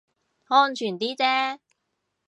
[0.47, 1.59] 安全啲啫